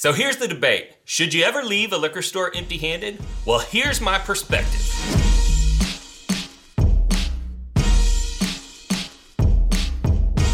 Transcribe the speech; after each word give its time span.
So 0.00 0.14
here's 0.14 0.38
the 0.38 0.48
debate 0.48 0.94
Should 1.04 1.34
you 1.34 1.44
ever 1.44 1.62
leave 1.62 1.92
a 1.92 1.98
liquor 1.98 2.22
store 2.22 2.50
empty 2.56 2.78
handed? 2.78 3.20
Well, 3.44 3.58
here's 3.58 4.00
my 4.00 4.16
perspective. 4.16 4.80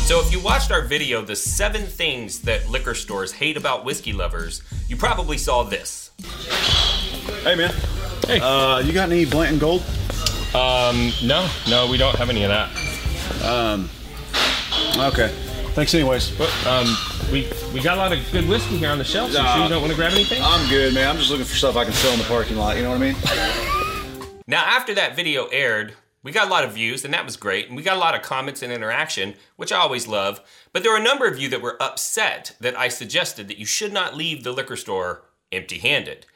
So, 0.05 0.21
if 0.21 0.33
you 0.33 0.41
watched 0.41 0.73
our 0.73 0.83
video, 0.83 1.23
The 1.23 1.37
Seven 1.37 1.83
Things 1.83 2.41
That 2.41 2.69
Liquor 2.69 2.97
Stores 2.97 3.31
Hate 3.31 3.57
About 3.57 3.85
Whiskey 3.85 4.13
Lovers, 4.13 4.63
you 4.89 4.97
probably 4.97 5.39
saw 5.39 5.63
this. 5.63 6.11
Hey, 7.45 7.55
man. 7.55 7.73
Hey. 8.27 8.41
Uh, 8.41 8.81
you 8.81 8.93
got 8.93 9.13
any 9.13 9.27
Blanton 9.27 9.61
Gold? 9.61 9.83
Um, 10.57 11.13
no, 11.23 11.49
no, 11.69 11.89
we 11.89 11.99
don't 11.99 12.17
have 12.17 12.31
any 12.31 12.43
of 12.43 12.51
that. 12.51 13.45
Um, 13.45 13.89
okay. 14.99 15.33
Thanks, 15.77 15.93
anyways. 15.93 16.31
But, 16.31 16.49
um, 16.67 16.87
we 17.31 17.47
we 17.75 17.83
got 17.83 17.99
a 17.99 18.01
lot 18.01 18.11
of 18.11 18.33
good 18.33 18.49
whiskey 18.49 18.79
here 18.79 18.89
on 18.89 18.97
the 18.97 19.05
shelf. 19.05 19.31
So 19.31 19.43
you 19.43 19.47
sure 19.47 19.63
you 19.65 19.69
don't 19.69 19.83
want 19.83 19.93
to 19.93 19.97
grab 19.97 20.13
anything? 20.13 20.41
I'm 20.43 20.67
good, 20.71 20.95
man. 20.95 21.07
I'm 21.07 21.19
just 21.19 21.29
looking 21.29 21.45
for 21.45 21.55
stuff 21.55 21.77
I 21.77 21.85
can 21.85 21.93
sell 21.93 22.15
in 22.15 22.19
the 22.19 22.25
parking 22.25 22.57
lot. 22.57 22.79
You 22.79 22.83
know 22.85 22.91
what 22.91 23.03
I 23.03 23.13
mean? 23.13 23.17
Now, 24.49 24.63
after 24.65 24.95
that 24.95 25.17
video 25.17 25.47
aired, 25.47 25.95
we 26.23 26.31
got 26.31 26.47
a 26.47 26.51
lot 26.51 26.63
of 26.63 26.73
views, 26.73 27.05
and 27.05 27.13
that 27.13 27.25
was 27.25 27.37
great. 27.37 27.67
And 27.67 27.77
we 27.77 27.83
got 27.83 27.97
a 27.97 28.01
lot 28.01 28.15
of 28.15 28.23
comments 28.23 28.63
and 28.63 28.73
interaction, 28.73 29.35
which 29.57 29.73
I 29.73 29.79
always 29.79 30.07
love. 30.07 30.41
But 30.73 30.85
there 30.85 30.93
were 30.93 30.99
a 30.99 31.03
number 31.03 31.27
of 31.27 31.37
you 31.37 31.49
that 31.49 31.61
were 31.61 31.83
upset 31.83 32.55
that 32.61 32.79
I 32.79 32.87
suggested 32.87 33.49
that 33.49 33.59
you 33.59 33.67
should 33.67 33.93
not 33.93 34.17
leave 34.17 34.45
the 34.45 34.53
liquor 34.53 34.77
store 34.77 35.25
empty 35.51 35.79
handed. 35.79 36.27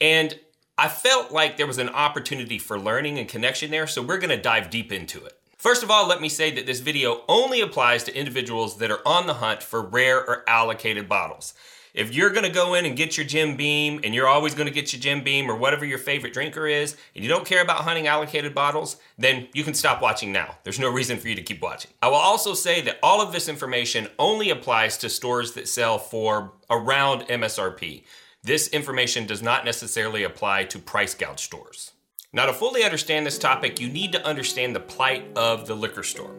And 0.00 0.40
I 0.78 0.88
felt 0.88 1.30
like 1.30 1.58
there 1.58 1.66
was 1.66 1.76
an 1.76 1.90
opportunity 1.90 2.58
for 2.58 2.78
learning 2.78 3.18
and 3.18 3.28
connection 3.28 3.70
there, 3.70 3.86
so 3.86 4.00
we're 4.00 4.16
gonna 4.16 4.40
dive 4.40 4.70
deep 4.70 4.90
into 4.90 5.22
it. 5.26 5.38
First 5.62 5.84
of 5.84 5.92
all, 5.92 6.08
let 6.08 6.20
me 6.20 6.28
say 6.28 6.50
that 6.56 6.66
this 6.66 6.80
video 6.80 7.22
only 7.28 7.60
applies 7.60 8.02
to 8.02 8.18
individuals 8.18 8.78
that 8.78 8.90
are 8.90 8.98
on 9.06 9.28
the 9.28 9.34
hunt 9.34 9.62
for 9.62 9.80
rare 9.80 10.18
or 10.18 10.42
allocated 10.48 11.08
bottles. 11.08 11.54
If 11.94 12.12
you're 12.12 12.30
gonna 12.30 12.50
go 12.50 12.74
in 12.74 12.84
and 12.84 12.96
get 12.96 13.16
your 13.16 13.24
Jim 13.24 13.56
Beam, 13.56 14.00
and 14.02 14.12
you're 14.12 14.26
always 14.26 14.56
gonna 14.56 14.72
get 14.72 14.92
your 14.92 14.98
Jim 14.98 15.22
Beam 15.22 15.48
or 15.48 15.54
whatever 15.54 15.84
your 15.84 15.98
favorite 15.98 16.32
drinker 16.32 16.66
is, 16.66 16.96
and 17.14 17.22
you 17.22 17.30
don't 17.30 17.46
care 17.46 17.62
about 17.62 17.84
hunting 17.84 18.08
allocated 18.08 18.56
bottles, 18.56 18.96
then 19.18 19.46
you 19.54 19.62
can 19.62 19.72
stop 19.72 20.02
watching 20.02 20.32
now. 20.32 20.56
There's 20.64 20.80
no 20.80 20.90
reason 20.90 21.16
for 21.16 21.28
you 21.28 21.36
to 21.36 21.42
keep 21.42 21.62
watching. 21.62 21.92
I 22.02 22.08
will 22.08 22.16
also 22.16 22.54
say 22.54 22.80
that 22.80 22.98
all 23.00 23.22
of 23.22 23.30
this 23.30 23.48
information 23.48 24.08
only 24.18 24.50
applies 24.50 24.98
to 24.98 25.08
stores 25.08 25.52
that 25.52 25.68
sell 25.68 25.96
for 25.96 26.54
around 26.70 27.28
MSRP. 27.28 28.02
This 28.42 28.66
information 28.66 29.28
does 29.28 29.42
not 29.42 29.64
necessarily 29.64 30.24
apply 30.24 30.64
to 30.64 30.80
price 30.80 31.14
gouge 31.14 31.38
stores. 31.38 31.92
Now, 32.34 32.46
to 32.46 32.54
fully 32.54 32.82
understand 32.82 33.26
this 33.26 33.36
topic, 33.36 33.78
you 33.78 33.90
need 33.90 34.12
to 34.12 34.26
understand 34.26 34.74
the 34.74 34.80
plight 34.80 35.24
of 35.36 35.66
the 35.66 35.74
liquor 35.76 36.02
store. 36.02 36.34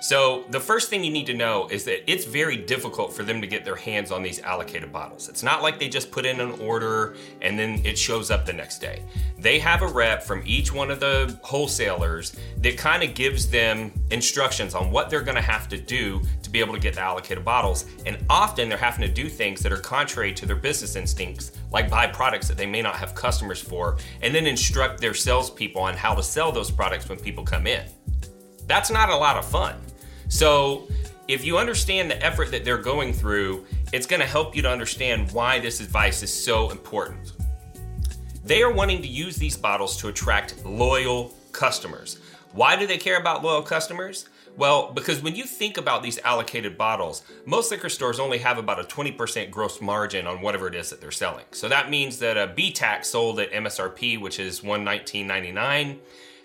So, 0.00 0.44
the 0.50 0.60
first 0.60 0.90
thing 0.90 1.02
you 1.02 1.10
need 1.10 1.26
to 1.26 1.34
know 1.34 1.68
is 1.68 1.84
that 1.84 2.10
it's 2.10 2.26
very 2.26 2.56
difficult 2.56 3.14
for 3.14 3.22
them 3.22 3.40
to 3.40 3.46
get 3.46 3.64
their 3.64 3.76
hands 3.76 4.12
on 4.12 4.22
these 4.22 4.40
allocated 4.40 4.92
bottles. 4.92 5.28
It's 5.28 5.42
not 5.42 5.62
like 5.62 5.78
they 5.78 5.88
just 5.88 6.10
put 6.10 6.26
in 6.26 6.38
an 6.40 6.52
order 6.60 7.16
and 7.40 7.58
then 7.58 7.80
it 7.84 7.96
shows 7.96 8.30
up 8.30 8.44
the 8.44 8.52
next 8.52 8.78
day. 8.78 9.02
They 9.38 9.58
have 9.58 9.82
a 9.82 9.88
rep 9.88 10.22
from 10.22 10.42
each 10.44 10.72
one 10.72 10.90
of 10.90 11.00
the 11.00 11.38
wholesalers 11.42 12.36
that 12.58 12.76
kind 12.76 13.02
of 13.02 13.14
gives 13.14 13.48
them 13.48 13.90
instructions 14.10 14.74
on 14.74 14.90
what 14.90 15.08
they're 15.08 15.22
going 15.22 15.36
to 15.36 15.40
have 15.40 15.68
to 15.68 15.78
do 15.78 16.20
to 16.42 16.50
be 16.50 16.60
able 16.60 16.74
to 16.74 16.80
get 16.80 16.94
the 16.94 17.00
allocated 17.00 17.44
bottles. 17.44 17.86
And 18.04 18.18
often 18.28 18.68
they're 18.68 18.78
having 18.78 19.06
to 19.06 19.12
do 19.12 19.28
things 19.28 19.62
that 19.62 19.72
are 19.72 19.78
contrary 19.78 20.32
to 20.34 20.46
their 20.46 20.56
business 20.56 20.94
instincts, 20.96 21.52
like 21.72 21.88
buy 21.88 22.06
products 22.06 22.48
that 22.48 22.56
they 22.58 22.66
may 22.66 22.82
not 22.82 22.96
have 22.96 23.14
customers 23.14 23.60
for, 23.60 23.96
and 24.20 24.34
then 24.34 24.46
instruct 24.46 25.00
their 25.00 25.14
salespeople 25.14 25.80
on 25.80 25.94
how 25.94 26.14
to 26.14 26.22
sell 26.22 26.52
those 26.52 26.70
products 26.70 27.08
when 27.08 27.18
people 27.18 27.44
come 27.44 27.66
in. 27.66 27.84
That's 28.66 28.90
not 28.90 29.08
a 29.08 29.16
lot 29.16 29.36
of 29.36 29.46
fun. 29.46 29.76
So, 30.28 30.88
if 31.28 31.44
you 31.44 31.58
understand 31.58 32.10
the 32.10 32.24
effort 32.24 32.50
that 32.52 32.64
they're 32.64 32.78
going 32.78 33.12
through, 33.12 33.66
it's 33.92 34.06
going 34.06 34.20
to 34.20 34.26
help 34.26 34.54
you 34.54 34.62
to 34.62 34.70
understand 34.70 35.30
why 35.32 35.58
this 35.58 35.80
advice 35.80 36.22
is 36.22 36.32
so 36.32 36.70
important. 36.70 37.32
They 38.44 38.62
are 38.62 38.72
wanting 38.72 39.02
to 39.02 39.08
use 39.08 39.36
these 39.36 39.56
bottles 39.56 39.96
to 39.98 40.08
attract 40.08 40.64
loyal 40.64 41.34
customers. 41.50 42.20
Why 42.52 42.76
do 42.76 42.86
they 42.86 42.96
care 42.96 43.18
about 43.18 43.42
loyal 43.42 43.62
customers? 43.62 44.28
Well, 44.56 44.92
because 44.92 45.20
when 45.20 45.34
you 45.34 45.44
think 45.44 45.76
about 45.76 46.02
these 46.02 46.18
allocated 46.20 46.78
bottles, 46.78 47.22
most 47.44 47.70
liquor 47.70 47.90
stores 47.90 48.18
only 48.18 48.38
have 48.38 48.56
about 48.56 48.80
a 48.80 48.84
20% 48.84 49.50
gross 49.50 49.82
margin 49.82 50.26
on 50.26 50.40
whatever 50.40 50.66
it 50.66 50.74
is 50.74 50.88
that 50.90 51.00
they're 51.00 51.10
selling. 51.10 51.44
So 51.50 51.68
that 51.68 51.90
means 51.90 52.18
that 52.20 52.38
a 52.38 52.54
BTAC 52.54 53.04
sold 53.04 53.38
at 53.38 53.52
MSRP, 53.52 54.18
which 54.18 54.38
is 54.38 54.60
$119.99, 54.60 55.98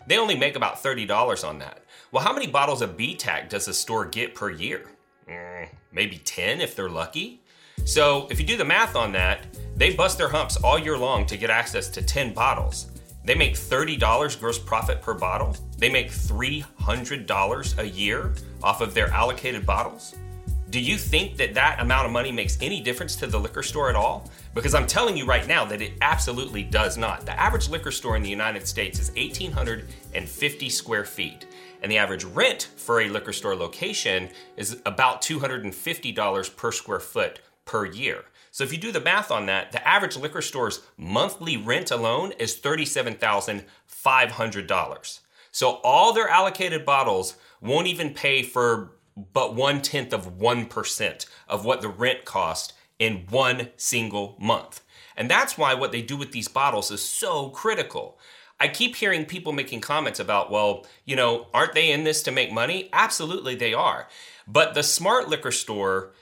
they 0.07 0.17
only 0.17 0.38
make 0.38 0.56
about 0.56 0.81
$30 0.81 1.47
on 1.47 1.59
that. 1.59 1.84
Well, 2.12 2.23
how 2.23 2.34
many 2.34 2.47
bottles 2.47 2.81
of 2.81 2.97
BTAC 2.97 3.50
does 3.50 3.67
a 3.67 3.73
store 3.73 4.06
get 4.06 4.35
per 4.35 4.50
year? 4.50 4.89
Mm, 5.29 5.69
maybe 5.91 6.17
10 6.17 6.62
if 6.62 6.75
they're 6.75 6.89
lucky. 6.89 7.41
So 7.85 8.28
if 8.29 8.39
you 8.39 8.45
do 8.45 8.57
the 8.57 8.66
math 8.66 8.95
on 8.95 9.12
that, 9.13 9.45
they 9.75 9.94
bust 9.94 10.17
their 10.17 10.29
humps 10.29 10.57
all 10.57 10.78
year 10.78 10.97
long 10.97 11.25
to 11.28 11.38
get 11.38 11.50
access 11.50 11.88
to 11.89 12.01
10 12.01 12.34
bottles. 12.34 12.91
They 13.23 13.35
make 13.35 13.53
$30 13.53 14.39
gross 14.39 14.59
profit 14.59 15.01
per 15.01 15.13
bottle. 15.13 15.56
They 15.78 15.89
make 15.89 16.12
$300 16.12 17.78
a 17.78 17.88
year 17.88 18.33
off 18.63 18.81
of 18.81 18.94
their 18.94 19.09
allocated 19.09 19.66
bottles. 19.66 20.16
Do 20.71 20.79
you 20.79 20.97
think 20.97 21.35
that 21.35 21.53
that 21.55 21.81
amount 21.81 22.05
of 22.05 22.13
money 22.13 22.31
makes 22.31 22.57
any 22.61 22.79
difference 22.79 23.17
to 23.17 23.27
the 23.27 23.37
liquor 23.37 23.61
store 23.61 23.89
at 23.89 23.97
all? 23.97 24.31
Because 24.53 24.73
I'm 24.73 24.87
telling 24.87 25.17
you 25.17 25.25
right 25.25 25.45
now 25.45 25.65
that 25.65 25.81
it 25.81 25.95
absolutely 25.99 26.63
does 26.63 26.97
not. 26.97 27.25
The 27.25 27.37
average 27.37 27.67
liquor 27.67 27.91
store 27.91 28.15
in 28.15 28.23
the 28.23 28.29
United 28.29 28.65
States 28.65 28.97
is 28.97 29.11
1,850 29.11 30.69
square 30.69 31.03
feet, 31.03 31.45
and 31.81 31.91
the 31.91 31.97
average 31.97 32.23
rent 32.23 32.69
for 32.77 33.01
a 33.01 33.09
liquor 33.09 33.33
store 33.33 33.53
location 33.53 34.29
is 34.55 34.79
about 34.85 35.21
$250 35.21 36.55
per 36.55 36.71
square 36.71 37.01
foot 37.01 37.41
per 37.65 37.85
year. 37.85 38.23
So 38.51 38.63
if 38.63 38.71
you 38.71 38.77
do 38.77 38.93
the 38.93 39.01
math 39.01 39.29
on 39.29 39.47
that, 39.47 39.73
the 39.73 39.85
average 39.85 40.15
liquor 40.15 40.41
store's 40.41 40.83
monthly 40.95 41.57
rent 41.57 41.91
alone 41.91 42.31
is 42.39 42.55
$37,500. 42.55 45.19
So 45.51 45.81
all 45.83 46.13
their 46.13 46.29
allocated 46.29 46.85
bottles 46.85 47.35
won't 47.59 47.88
even 47.88 48.13
pay 48.13 48.41
for 48.41 48.93
but 49.33 49.55
one 49.55 49.81
tenth 49.81 50.13
of 50.13 50.38
1% 50.38 51.25
of 51.47 51.66
what 51.66 51.81
the 51.81 51.89
rent 51.89 52.25
cost 52.25 52.73
in 52.99 53.25
one 53.29 53.69
single 53.77 54.38
month. 54.39 54.81
And 55.17 55.29
that's 55.29 55.57
why 55.57 55.73
what 55.73 55.91
they 55.91 56.01
do 56.01 56.16
with 56.17 56.31
these 56.31 56.47
bottles 56.47 56.91
is 56.91 57.01
so 57.01 57.50
critical. 57.50 58.17
I 58.59 58.67
keep 58.67 58.95
hearing 58.95 59.25
people 59.25 59.53
making 59.53 59.81
comments 59.81 60.19
about, 60.19 60.51
well, 60.51 60.85
you 61.03 61.16
know, 61.16 61.47
aren't 61.53 61.73
they 61.73 61.91
in 61.91 62.03
this 62.03 62.21
to 62.23 62.31
make 62.31 62.51
money? 62.51 62.89
Absolutely, 62.94 63.55
they 63.55 63.73
are. 63.73 64.07
But 64.47 64.75
the 64.75 64.83
smart 64.83 65.29
liquor 65.29 65.51
store 65.51 66.13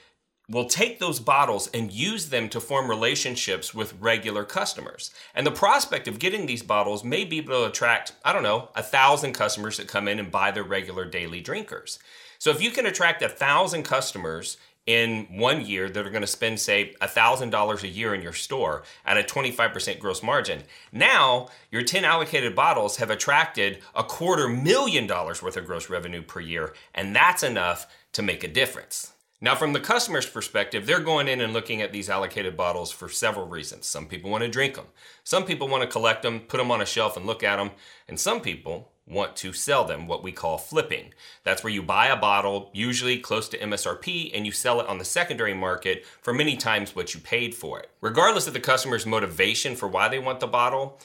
will 0.48 0.64
take 0.64 0.98
those 0.98 1.20
bottles 1.20 1.68
and 1.68 1.92
use 1.92 2.30
them 2.30 2.48
to 2.48 2.60
form 2.60 2.88
relationships 2.88 3.72
with 3.72 3.94
regular 4.00 4.44
customers. 4.44 5.12
And 5.34 5.46
the 5.46 5.52
prospect 5.52 6.08
of 6.08 6.18
getting 6.18 6.46
these 6.46 6.62
bottles 6.62 7.04
may 7.04 7.24
be 7.24 7.38
able 7.38 7.60
to 7.60 7.66
attract, 7.66 8.12
I 8.24 8.32
don't 8.32 8.42
know, 8.42 8.70
a 8.74 8.82
thousand 8.82 9.34
customers 9.34 9.76
that 9.76 9.86
come 9.86 10.08
in 10.08 10.18
and 10.18 10.30
buy 10.30 10.50
their 10.50 10.64
regular 10.64 11.04
daily 11.04 11.40
drinkers. 11.40 12.00
So 12.40 12.48
if 12.48 12.62
you 12.62 12.70
can 12.70 12.86
attract 12.86 13.20
a 13.20 13.28
thousand 13.28 13.82
customers 13.82 14.56
in 14.86 15.26
one 15.28 15.64
year 15.64 15.90
that 15.90 16.06
are 16.06 16.10
going 16.10 16.22
to 16.22 16.26
spend, 16.26 16.58
say, 16.58 16.94
$1,000 17.02 17.82
a 17.82 17.88
year 17.88 18.14
in 18.14 18.22
your 18.22 18.32
store 18.32 18.82
at 19.04 19.18
a 19.18 19.22
25% 19.22 19.98
gross 19.98 20.22
margin. 20.22 20.62
Now, 20.90 21.48
your 21.70 21.82
10 21.82 22.02
allocated 22.02 22.56
bottles 22.56 22.96
have 22.96 23.10
attracted 23.10 23.80
a 23.94 24.02
quarter 24.02 24.48
million 24.48 25.06
dollars 25.06 25.42
worth 25.42 25.58
of 25.58 25.66
gross 25.66 25.90
revenue 25.90 26.22
per 26.22 26.40
year, 26.40 26.72
and 26.94 27.14
that's 27.14 27.42
enough 27.42 27.86
to 28.14 28.22
make 28.22 28.42
a 28.42 28.48
difference. 28.48 29.12
Now, 29.42 29.54
from 29.54 29.74
the 29.74 29.80
customer's 29.80 30.26
perspective, 30.26 30.86
they're 30.86 31.00
going 31.00 31.28
in 31.28 31.42
and 31.42 31.52
looking 31.52 31.82
at 31.82 31.92
these 31.92 32.08
allocated 32.08 32.56
bottles 32.56 32.90
for 32.90 33.10
several 33.10 33.48
reasons. 33.48 33.86
Some 33.86 34.06
people 34.06 34.30
want 34.30 34.44
to 34.44 34.48
drink 34.48 34.76
them, 34.76 34.86
some 35.24 35.44
people 35.44 35.68
want 35.68 35.82
to 35.82 35.88
collect 35.88 36.22
them, 36.22 36.40
put 36.40 36.56
them 36.56 36.70
on 36.70 36.80
a 36.80 36.86
shelf 36.86 37.18
and 37.18 37.26
look 37.26 37.42
at 37.42 37.56
them, 37.56 37.72
and 38.08 38.18
some 38.18 38.40
people 38.40 38.89
want 39.10 39.36
to 39.36 39.52
sell 39.52 39.84
them, 39.84 40.06
what 40.06 40.22
we 40.22 40.32
call 40.32 40.58
flipping. 40.58 41.12
That's 41.44 41.64
where 41.64 41.72
you 41.72 41.82
buy 41.82 42.06
a 42.06 42.16
bottle, 42.16 42.70
usually 42.72 43.18
close 43.18 43.48
to 43.50 43.58
MSRP, 43.58 44.30
and 44.34 44.46
you 44.46 44.52
sell 44.52 44.80
it 44.80 44.86
on 44.86 44.98
the 44.98 45.04
secondary 45.04 45.54
market 45.54 46.06
for 46.22 46.32
many 46.32 46.56
times 46.56 46.94
what 46.94 47.14
you 47.14 47.20
paid 47.20 47.54
for 47.54 47.80
it. 47.80 47.90
Regardless 48.00 48.46
of 48.46 48.52
the 48.52 48.60
customer's 48.60 49.06
motivation 49.06 49.74
for 49.76 49.88
why 49.88 50.08
they 50.08 50.18
want 50.18 50.40
the 50.40 50.46
bottle, 50.46 50.98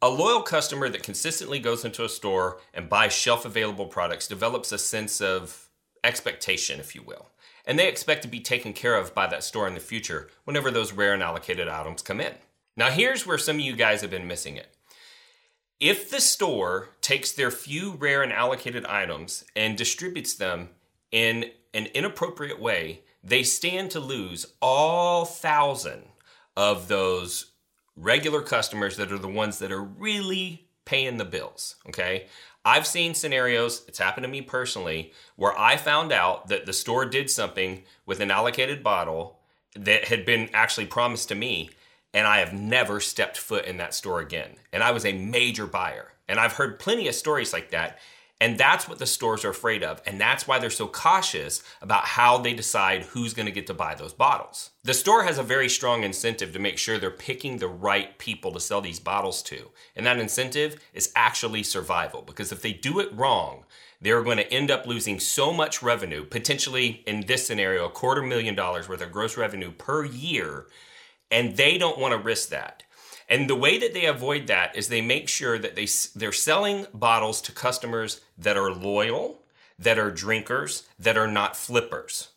a 0.00 0.08
loyal 0.08 0.42
customer 0.42 0.88
that 0.88 1.02
consistently 1.02 1.58
goes 1.58 1.84
into 1.84 2.04
a 2.04 2.08
store 2.08 2.58
and 2.72 2.88
buys 2.88 3.12
shelf 3.12 3.44
available 3.44 3.86
products 3.86 4.28
develops 4.28 4.70
a 4.70 4.78
sense 4.78 5.20
of 5.20 5.68
expectation, 6.04 6.78
if 6.78 6.94
you 6.94 7.02
will 7.02 7.28
and 7.68 7.78
they 7.78 7.86
expect 7.86 8.22
to 8.22 8.28
be 8.28 8.40
taken 8.40 8.72
care 8.72 8.96
of 8.96 9.14
by 9.14 9.26
that 9.26 9.44
store 9.44 9.68
in 9.68 9.74
the 9.74 9.80
future 9.80 10.28
whenever 10.44 10.70
those 10.70 10.94
rare 10.94 11.12
and 11.12 11.22
allocated 11.22 11.68
items 11.68 12.00
come 12.00 12.18
in. 12.18 12.32
Now, 12.76 12.90
here's 12.90 13.26
where 13.26 13.38
some 13.38 13.56
of 13.56 13.60
you 13.60 13.76
guys 13.76 14.00
have 14.00 14.10
been 14.10 14.26
missing 14.26 14.56
it. 14.56 14.74
If 15.80 16.10
the 16.10 16.20
store 16.20 16.88
takes 17.00 17.30
their 17.30 17.52
few 17.52 17.92
rare 17.92 18.22
and 18.22 18.32
allocated 18.32 18.84
items 18.86 19.44
and 19.54 19.78
distributes 19.78 20.34
them 20.34 20.70
in 21.12 21.50
an 21.72 21.86
inappropriate 21.94 22.60
way, 22.60 23.02
they 23.22 23.44
stand 23.44 23.90
to 23.92 24.00
lose 24.00 24.54
all 24.60 25.24
thousand 25.24 26.02
of 26.56 26.88
those 26.88 27.52
regular 27.96 28.42
customers 28.42 28.96
that 28.96 29.12
are 29.12 29.18
the 29.18 29.28
ones 29.28 29.58
that 29.58 29.70
are 29.70 29.82
really 29.82 30.68
paying 30.84 31.16
the 31.18 31.24
bills. 31.24 31.76
Okay. 31.88 32.26
I've 32.64 32.86
seen 32.86 33.14
scenarios, 33.14 33.84
it's 33.86 34.00
happened 34.00 34.24
to 34.24 34.30
me 34.30 34.42
personally, 34.42 35.12
where 35.36 35.56
I 35.58 35.76
found 35.76 36.12
out 36.12 36.48
that 36.48 36.66
the 36.66 36.72
store 36.72 37.06
did 37.06 37.30
something 37.30 37.84
with 38.04 38.20
an 38.20 38.30
allocated 38.30 38.82
bottle 38.82 39.38
that 39.76 40.06
had 40.06 40.26
been 40.26 40.50
actually 40.52 40.86
promised 40.86 41.28
to 41.28 41.34
me, 41.34 41.70
and 42.14 42.26
I 42.26 42.38
have 42.38 42.52
never 42.52 43.00
stepped 43.00 43.36
foot 43.36 43.64
in 43.64 43.76
that 43.78 43.94
store 43.94 44.20
again. 44.20 44.56
And 44.72 44.82
I 44.82 44.90
was 44.90 45.04
a 45.04 45.12
major 45.12 45.66
buyer. 45.66 46.12
And 46.28 46.38
I've 46.38 46.54
heard 46.54 46.78
plenty 46.78 47.08
of 47.08 47.14
stories 47.14 47.52
like 47.52 47.70
that. 47.70 47.98
And 48.40 48.56
that's 48.56 48.88
what 48.88 49.00
the 49.00 49.06
stores 49.06 49.44
are 49.44 49.50
afraid 49.50 49.82
of. 49.82 50.00
And 50.06 50.20
that's 50.20 50.46
why 50.46 50.58
they're 50.58 50.70
so 50.70 50.86
cautious 50.86 51.62
about 51.82 52.04
how 52.04 52.38
they 52.38 52.54
decide 52.54 53.02
who's 53.02 53.34
going 53.34 53.46
to 53.46 53.52
get 53.52 53.66
to 53.66 53.74
buy 53.74 53.96
those 53.96 54.12
bottles. 54.12 54.70
The 54.84 54.94
store 54.94 55.24
has 55.24 55.38
a 55.38 55.42
very 55.42 55.68
strong 55.68 56.04
incentive 56.04 56.52
to 56.52 56.60
make 56.60 56.78
sure 56.78 56.98
they're 56.98 57.10
picking 57.10 57.58
the 57.58 57.66
right 57.66 58.16
people 58.18 58.52
to 58.52 58.60
sell 58.60 58.80
these 58.80 59.00
bottles 59.00 59.42
to. 59.44 59.70
And 59.96 60.06
that 60.06 60.20
incentive 60.20 60.78
is 60.94 61.12
actually 61.16 61.64
survival 61.64 62.22
because 62.22 62.52
if 62.52 62.62
they 62.62 62.72
do 62.72 63.00
it 63.00 63.12
wrong, 63.12 63.64
they're 64.00 64.22
going 64.22 64.36
to 64.36 64.52
end 64.52 64.70
up 64.70 64.86
losing 64.86 65.18
so 65.18 65.52
much 65.52 65.82
revenue, 65.82 66.24
potentially 66.24 67.02
in 67.06 67.22
this 67.26 67.44
scenario, 67.44 67.86
a 67.86 67.90
quarter 67.90 68.22
million 68.22 68.54
dollars 68.54 68.88
worth 68.88 69.02
of 69.02 69.10
gross 69.10 69.36
revenue 69.36 69.72
per 69.72 70.04
year. 70.04 70.66
And 71.30 71.56
they 71.56 71.78
don't 71.78 71.98
want 71.98 72.12
to 72.12 72.18
risk 72.18 72.48
that. 72.50 72.82
And 73.28 73.48
the 73.48 73.54
way 73.54 73.78
that 73.78 73.92
they 73.92 74.06
avoid 74.06 74.46
that 74.46 74.74
is 74.74 74.88
they 74.88 75.02
make 75.02 75.28
sure 75.28 75.58
that 75.58 75.76
they 75.76 75.86
they're 76.16 76.32
selling 76.32 76.86
bottles 76.94 77.42
to 77.42 77.52
customers 77.52 78.20
that 78.38 78.56
are 78.56 78.72
loyal, 78.72 79.42
that 79.78 79.98
are 79.98 80.10
drinkers, 80.10 80.88
that 80.98 81.18
are 81.18 81.28
not 81.28 81.56
flippers. 81.56 82.28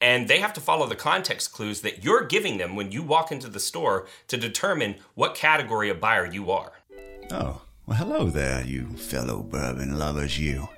And 0.00 0.28
they 0.28 0.38
have 0.38 0.54
to 0.54 0.62
follow 0.62 0.86
the 0.86 0.96
context 0.96 1.52
clues 1.52 1.82
that 1.82 2.02
you're 2.02 2.24
giving 2.24 2.56
them 2.56 2.74
when 2.74 2.90
you 2.90 3.02
walk 3.02 3.30
into 3.30 3.48
the 3.48 3.60
store 3.60 4.06
to 4.28 4.38
determine 4.38 4.96
what 5.14 5.34
category 5.34 5.90
of 5.90 6.00
buyer 6.00 6.24
you 6.24 6.50
are. 6.50 6.72
Oh, 7.30 7.60
well, 7.86 7.98
hello 7.98 8.30
there, 8.30 8.64
you 8.64 8.86
fellow 8.96 9.42
bourbon 9.42 9.98
lovers, 9.98 10.38
you. 10.38 10.70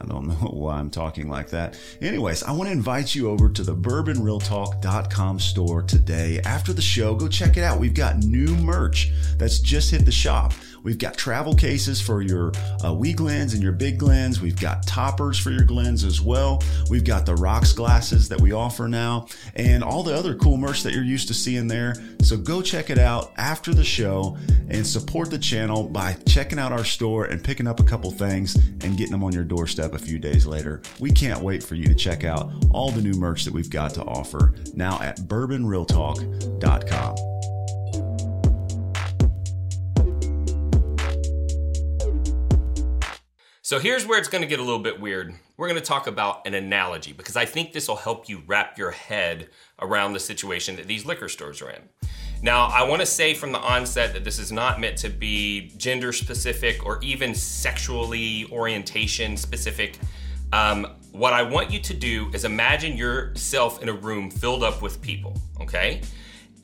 I 0.00 0.06
don't 0.06 0.26
know 0.28 0.34
why 0.34 0.78
I'm 0.78 0.90
talking 0.90 1.28
like 1.28 1.50
that. 1.50 1.78
Anyways, 2.00 2.42
I 2.42 2.52
want 2.52 2.68
to 2.68 2.72
invite 2.72 3.14
you 3.14 3.30
over 3.30 3.48
to 3.48 3.62
the 3.62 3.74
bourbonrealtalk.com 3.74 5.38
store 5.38 5.82
today. 5.82 6.40
After 6.44 6.72
the 6.72 6.82
show, 6.82 7.14
go 7.14 7.28
check 7.28 7.56
it 7.56 7.64
out. 7.64 7.78
We've 7.78 7.94
got 7.94 8.18
new 8.18 8.54
merch 8.56 9.10
that's 9.36 9.58
just 9.58 9.90
hit 9.90 10.04
the 10.04 10.12
shop. 10.12 10.52
We've 10.82 10.98
got 10.98 11.16
travel 11.16 11.54
cases 11.54 12.00
for 12.00 12.22
your 12.22 12.52
uh, 12.84 12.94
wee 12.94 13.12
Glens 13.12 13.52
and 13.52 13.62
your 13.62 13.72
big 13.72 13.98
Glens. 13.98 14.40
We've 14.40 14.58
got 14.58 14.86
toppers 14.86 15.38
for 15.38 15.50
your 15.50 15.64
Glens 15.64 16.04
as 16.04 16.20
well. 16.20 16.62
We've 16.88 17.04
got 17.04 17.26
the 17.26 17.34
rocks 17.34 17.72
glasses 17.72 18.28
that 18.30 18.40
we 18.40 18.52
offer 18.52 18.88
now 18.88 19.26
and 19.56 19.84
all 19.84 20.02
the 20.02 20.14
other 20.14 20.34
cool 20.36 20.56
merch 20.56 20.82
that 20.84 20.94
you're 20.94 21.04
used 21.04 21.28
to 21.28 21.34
seeing 21.34 21.68
there. 21.68 21.94
So 22.22 22.36
go 22.36 22.62
check 22.62 22.90
it 22.90 22.98
out 22.98 23.32
after 23.36 23.74
the 23.74 23.84
show 23.84 24.38
and 24.70 24.86
support 24.86 25.30
the 25.30 25.38
channel 25.38 25.84
by 25.84 26.14
checking 26.26 26.58
out 26.58 26.72
our 26.72 26.84
store 26.84 27.26
and 27.26 27.42
picking 27.42 27.66
up 27.66 27.80
a 27.80 27.84
couple 27.84 28.10
things 28.10 28.54
and 28.54 28.96
getting 28.96 29.12
them 29.12 29.24
on 29.24 29.32
your 29.32 29.44
doorstep 29.80 30.00
a 30.00 30.04
few 30.04 30.18
days 30.18 30.46
later. 30.46 30.82
We 30.98 31.10
can't 31.10 31.40
wait 31.40 31.62
for 31.62 31.74
you 31.74 31.86
to 31.86 31.94
check 31.94 32.24
out 32.24 32.52
all 32.70 32.90
the 32.90 33.02
new 33.02 33.14
merch 33.14 33.44
that 33.44 33.54
we've 33.54 33.70
got 33.70 33.94
to 33.94 34.04
offer 34.04 34.54
now 34.74 35.00
at 35.00 35.18
bourbonrealtalk.com. 35.20 37.16
So 43.62 43.78
here's 43.78 44.04
where 44.04 44.18
it's 44.18 44.28
going 44.28 44.42
to 44.42 44.48
get 44.48 44.58
a 44.58 44.64
little 44.64 44.80
bit 44.80 45.00
weird. 45.00 45.32
We're 45.56 45.68
going 45.68 45.80
to 45.80 45.86
talk 45.86 46.08
about 46.08 46.44
an 46.44 46.54
analogy 46.54 47.12
because 47.12 47.36
I 47.36 47.44
think 47.44 47.72
this 47.72 47.86
will 47.86 47.96
help 47.96 48.28
you 48.28 48.42
wrap 48.48 48.76
your 48.76 48.90
head 48.90 49.48
around 49.80 50.12
the 50.12 50.18
situation 50.18 50.74
that 50.76 50.88
these 50.88 51.06
liquor 51.06 51.28
stores 51.28 51.62
are 51.62 51.70
in. 51.70 51.82
Now, 52.42 52.66
I 52.66 52.82
want 52.84 53.00
to 53.00 53.06
say 53.06 53.34
from 53.34 53.52
the 53.52 53.58
onset 53.58 54.14
that 54.14 54.24
this 54.24 54.38
is 54.38 54.50
not 54.50 54.80
meant 54.80 54.96
to 54.98 55.10
be 55.10 55.72
gender 55.76 56.12
specific 56.12 56.86
or 56.86 56.98
even 57.02 57.34
sexually 57.34 58.46
orientation 58.50 59.36
specific. 59.36 59.98
Um, 60.52 60.86
what 61.12 61.32
I 61.32 61.42
want 61.42 61.70
you 61.70 61.80
to 61.80 61.94
do 61.94 62.30
is 62.32 62.44
imagine 62.44 62.96
yourself 62.96 63.82
in 63.82 63.88
a 63.88 63.92
room 63.92 64.30
filled 64.30 64.62
up 64.62 64.80
with 64.80 65.02
people, 65.02 65.36
okay? 65.60 66.00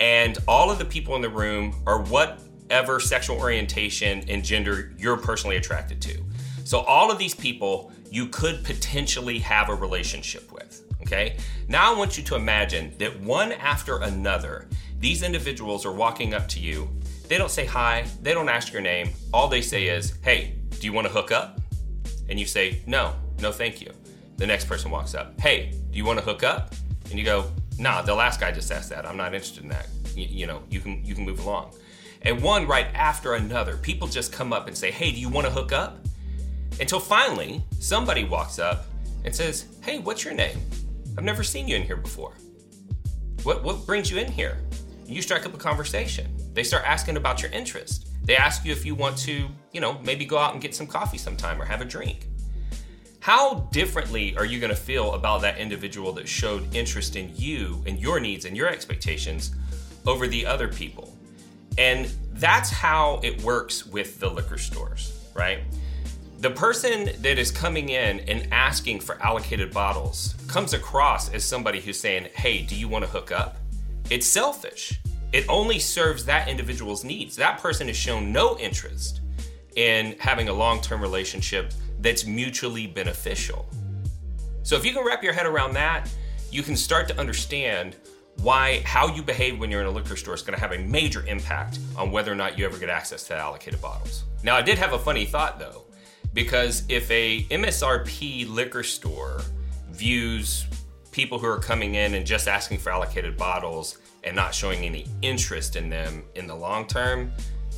And 0.00 0.38
all 0.48 0.70
of 0.70 0.78
the 0.78 0.84
people 0.84 1.14
in 1.14 1.20
the 1.20 1.28
room 1.28 1.74
are 1.86 2.00
whatever 2.02 2.98
sexual 2.98 3.38
orientation 3.38 4.24
and 4.28 4.42
gender 4.42 4.92
you're 4.96 5.18
personally 5.18 5.56
attracted 5.56 6.00
to. 6.02 6.22
So, 6.64 6.80
all 6.80 7.12
of 7.12 7.18
these 7.18 7.34
people 7.34 7.92
you 8.10 8.26
could 8.26 8.64
potentially 8.64 9.38
have 9.40 9.68
a 9.68 9.74
relationship 9.74 10.50
with. 10.52 10.82
Okay? 11.02 11.36
Now, 11.68 11.92
I 11.92 11.98
want 11.98 12.18
you 12.18 12.24
to 12.24 12.34
imagine 12.34 12.92
that 12.98 13.20
one 13.20 13.52
after 13.52 13.98
another, 13.98 14.68
these 14.98 15.22
individuals 15.22 15.84
are 15.84 15.92
walking 15.92 16.34
up 16.34 16.48
to 16.48 16.60
you. 16.60 16.88
They 17.28 17.38
don't 17.38 17.50
say 17.50 17.66
hi, 17.66 18.06
they 18.22 18.32
don't 18.32 18.48
ask 18.48 18.72
your 18.72 18.82
name. 18.82 19.10
All 19.32 19.48
they 19.48 19.60
say 19.60 19.88
is, 19.88 20.16
Hey, 20.22 20.54
do 20.70 20.86
you 20.86 20.92
want 20.92 21.06
to 21.06 21.12
hook 21.12 21.32
up? 21.32 21.60
And 22.28 22.38
you 22.38 22.46
say, 22.46 22.80
No, 22.86 23.14
no, 23.40 23.52
thank 23.52 23.80
you. 23.80 23.92
The 24.36 24.46
next 24.46 24.66
person 24.66 24.90
walks 24.90 25.14
up, 25.14 25.38
Hey, 25.40 25.72
do 25.90 25.98
you 25.98 26.04
want 26.04 26.18
to 26.18 26.24
hook 26.24 26.42
up? 26.42 26.74
And 27.10 27.18
you 27.18 27.24
go, 27.24 27.50
Nah, 27.78 28.02
the 28.02 28.14
last 28.14 28.40
guy 28.40 28.52
just 28.52 28.70
asked 28.72 28.90
that. 28.90 29.04
I'm 29.06 29.16
not 29.16 29.34
interested 29.34 29.62
in 29.62 29.68
that. 29.68 29.88
You, 30.14 30.26
you 30.28 30.46
know, 30.46 30.62
you 30.70 30.80
can 30.80 31.04
you 31.04 31.14
can 31.14 31.24
move 31.24 31.44
along. 31.44 31.74
And 32.22 32.42
one 32.42 32.66
right 32.66 32.86
after 32.94 33.34
another, 33.34 33.76
people 33.76 34.08
just 34.08 34.32
come 34.32 34.52
up 34.52 34.66
and 34.66 34.76
say, 34.76 34.90
Hey, 34.90 35.10
do 35.10 35.20
you 35.20 35.28
want 35.28 35.46
to 35.46 35.52
hook 35.52 35.72
up? 35.72 35.98
Until 36.80 37.00
finally, 37.00 37.62
somebody 37.78 38.24
walks 38.24 38.58
up 38.58 38.86
and 39.24 39.34
says, 39.34 39.66
Hey, 39.82 39.98
what's 39.98 40.24
your 40.24 40.34
name? 40.34 40.58
I've 41.18 41.24
never 41.24 41.42
seen 41.42 41.66
you 41.66 41.76
in 41.76 41.82
here 41.82 41.96
before. 41.96 42.34
What, 43.42 43.62
what 43.62 43.86
brings 43.86 44.10
you 44.10 44.18
in 44.18 44.30
here? 44.30 44.58
You 45.06 45.22
strike 45.22 45.46
up 45.46 45.54
a 45.54 45.58
conversation. 45.58 46.26
They 46.52 46.62
start 46.62 46.84
asking 46.84 47.16
about 47.16 47.42
your 47.42 47.50
interest. 47.52 48.08
They 48.24 48.36
ask 48.36 48.64
you 48.64 48.72
if 48.72 48.84
you 48.84 48.94
want 48.94 49.16
to, 49.18 49.48
you 49.72 49.80
know, 49.80 49.98
maybe 50.04 50.24
go 50.24 50.36
out 50.36 50.52
and 50.52 50.60
get 50.60 50.74
some 50.74 50.86
coffee 50.86 51.18
sometime 51.18 51.60
or 51.60 51.64
have 51.64 51.80
a 51.80 51.84
drink. 51.84 52.26
How 53.20 53.68
differently 53.72 54.36
are 54.36 54.44
you 54.44 54.60
going 54.60 54.70
to 54.70 54.76
feel 54.76 55.14
about 55.14 55.42
that 55.42 55.58
individual 55.58 56.12
that 56.12 56.28
showed 56.28 56.74
interest 56.74 57.16
in 57.16 57.32
you 57.34 57.82
and 57.86 57.98
your 57.98 58.20
needs 58.20 58.44
and 58.44 58.56
your 58.56 58.68
expectations 58.68 59.54
over 60.06 60.26
the 60.26 60.44
other 60.46 60.68
people? 60.68 61.16
And 61.78 62.06
that's 62.32 62.70
how 62.70 63.20
it 63.22 63.42
works 63.42 63.86
with 63.86 64.18
the 64.18 64.28
liquor 64.28 64.58
stores, 64.58 65.28
right? 65.34 65.60
the 66.38 66.50
person 66.50 67.08
that 67.20 67.38
is 67.38 67.50
coming 67.50 67.88
in 67.88 68.20
and 68.20 68.46
asking 68.52 69.00
for 69.00 69.20
allocated 69.22 69.72
bottles 69.72 70.34
comes 70.48 70.74
across 70.74 71.32
as 71.32 71.42
somebody 71.42 71.80
who's 71.80 71.98
saying, 71.98 72.28
Hey, 72.34 72.62
do 72.62 72.76
you 72.76 72.88
want 72.88 73.04
to 73.04 73.10
hook 73.10 73.32
up? 73.32 73.56
It's 74.08 74.26
selfish. 74.26 75.00
It 75.32 75.44
only 75.48 75.78
serves 75.78 76.24
that 76.26 76.48
individual's 76.48 77.04
needs. 77.04 77.34
That 77.36 77.58
person 77.58 77.88
has 77.88 77.96
shown 77.96 78.32
no 78.32 78.56
interest 78.58 79.20
in 79.74 80.16
having 80.18 80.48
a 80.48 80.52
long 80.52 80.80
term 80.80 81.00
relationship 81.00 81.72
that's 82.00 82.24
mutually 82.24 82.86
beneficial. 82.86 83.68
So, 84.62 84.76
if 84.76 84.84
you 84.84 84.92
can 84.92 85.04
wrap 85.04 85.22
your 85.22 85.32
head 85.32 85.46
around 85.46 85.74
that, 85.74 86.08
you 86.50 86.62
can 86.62 86.76
start 86.76 87.08
to 87.08 87.18
understand 87.18 87.96
why 88.42 88.80
how 88.84 89.12
you 89.14 89.22
behave 89.22 89.58
when 89.58 89.70
you're 89.70 89.80
in 89.80 89.86
a 89.86 89.90
liquor 89.90 90.16
store 90.16 90.34
is 90.34 90.42
going 90.42 90.54
to 90.54 90.60
have 90.60 90.72
a 90.72 90.78
major 90.78 91.24
impact 91.26 91.78
on 91.96 92.10
whether 92.10 92.30
or 92.30 92.34
not 92.34 92.58
you 92.58 92.64
ever 92.64 92.78
get 92.78 92.88
access 92.88 93.24
to 93.24 93.36
allocated 93.36 93.80
bottles. 93.80 94.24
Now, 94.44 94.56
I 94.56 94.62
did 94.62 94.78
have 94.78 94.92
a 94.92 94.98
funny 94.98 95.24
thought 95.24 95.58
though 95.58 95.84
because 96.32 96.84
if 96.88 97.10
a 97.10 97.44
MSRP 97.44 98.48
liquor 98.48 98.82
store 98.82 99.42
views 99.90 100.66
people 101.16 101.38
who 101.38 101.46
are 101.46 101.58
coming 101.58 101.94
in 101.94 102.12
and 102.12 102.26
just 102.26 102.46
asking 102.46 102.76
for 102.76 102.90
allocated 102.90 103.38
bottles 103.38 103.96
and 104.22 104.36
not 104.36 104.54
showing 104.54 104.84
any 104.84 105.06
interest 105.22 105.74
in 105.74 105.88
them 105.88 106.22
in 106.34 106.46
the 106.46 106.54
long 106.54 106.86
term 106.86 107.32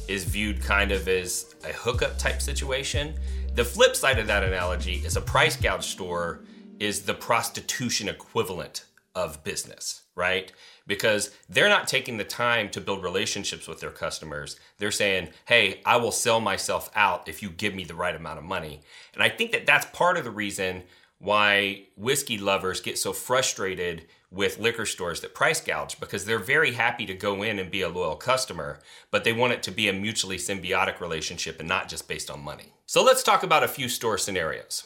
is 0.08 0.24
viewed 0.24 0.60
kind 0.60 0.90
of 0.90 1.06
as 1.06 1.54
a 1.64 1.72
hookup 1.72 2.18
type 2.18 2.42
situation. 2.42 3.14
The 3.54 3.64
flip 3.64 3.94
side 3.94 4.18
of 4.18 4.26
that 4.26 4.42
analogy 4.42 4.96
is 5.04 5.16
a 5.16 5.20
price 5.20 5.54
gouge 5.54 5.84
store 5.84 6.40
is 6.80 7.02
the 7.02 7.14
prostitution 7.14 8.08
equivalent 8.08 8.86
of 9.14 9.44
business, 9.44 10.02
right? 10.16 10.50
because 10.88 11.30
they're 11.50 11.68
not 11.68 11.86
taking 11.86 12.16
the 12.16 12.24
time 12.24 12.68
to 12.70 12.80
build 12.80 13.04
relationships 13.04 13.68
with 13.68 13.78
their 13.78 13.90
customers. 13.90 14.58
They're 14.78 14.90
saying, 14.90 15.28
hey, 15.46 15.80
I 15.84 15.98
will 15.98 16.10
sell 16.10 16.40
myself 16.40 16.90
out 16.96 17.28
if 17.28 17.42
you 17.42 17.50
give 17.50 17.74
me 17.74 17.84
the 17.84 17.94
right 17.94 18.16
amount 18.16 18.38
of 18.38 18.44
money. 18.44 18.80
And 19.14 19.22
I 19.22 19.28
think 19.28 19.52
that 19.52 19.66
that's 19.66 19.86
part 19.86 20.16
of 20.16 20.24
the 20.24 20.30
reason 20.30 20.82
why 21.18 21.84
whiskey 21.96 22.38
lovers 22.38 22.80
get 22.80 22.98
so 22.98 23.12
frustrated 23.12 24.06
with 24.30 24.58
liquor 24.58 24.86
stores 24.86 25.20
that 25.20 25.34
price 25.34 25.60
gouge 25.60 25.98
because 25.98 26.24
they're 26.24 26.38
very 26.38 26.72
happy 26.72 27.06
to 27.06 27.14
go 27.14 27.42
in 27.42 27.58
and 27.58 27.70
be 27.70 27.80
a 27.80 27.88
loyal 27.88 28.14
customer, 28.14 28.78
but 29.10 29.24
they 29.24 29.32
want 29.32 29.52
it 29.52 29.62
to 29.62 29.70
be 29.70 29.88
a 29.88 29.92
mutually 29.92 30.36
symbiotic 30.36 31.00
relationship 31.00 31.58
and 31.58 31.68
not 31.68 31.88
just 31.88 32.06
based 32.06 32.30
on 32.30 32.40
money. 32.40 32.72
So 32.86 33.02
let's 33.02 33.22
talk 33.22 33.42
about 33.42 33.64
a 33.64 33.68
few 33.68 33.88
store 33.88 34.18
scenarios. 34.18 34.84